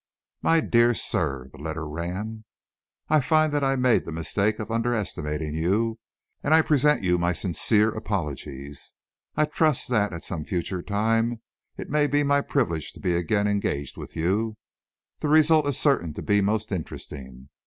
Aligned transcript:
"My 0.41 0.61
dear 0.61 0.95
sir 0.95 1.49
[the 1.51 1.59
letter 1.59 1.87
ran]: 1.87 2.43
"I 3.07 3.19
find 3.19 3.53
that 3.53 3.63
I 3.63 3.75
made 3.75 4.03
the 4.03 4.11
mistake 4.11 4.57
of 4.57 4.71
underestimating 4.71 5.53
you, 5.53 5.99
and 6.41 6.55
I 6.55 6.63
present 6.63 7.03
you 7.03 7.19
my 7.19 7.33
sincere 7.33 7.89
apologies. 7.91 8.95
I 9.37 9.45
trust 9.45 9.89
that, 9.89 10.11
at 10.11 10.23
some 10.23 10.43
future 10.43 10.81
time, 10.81 11.43
it 11.77 11.87
may 11.87 12.07
be 12.07 12.23
my 12.23 12.41
privilege 12.41 12.93
to 12.93 12.99
be 12.99 13.13
again 13.13 13.45
engaged 13.45 13.95
with 13.95 14.15
you 14.15 14.57
the 15.19 15.29
result 15.29 15.67
is 15.67 15.77
certain 15.77 16.15
to 16.15 16.23
be 16.23 16.41
most 16.41 16.71
interesting. 16.71 17.49